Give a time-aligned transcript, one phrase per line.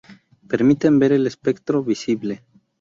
[0.47, 2.41] Permiten ver el espectro visible.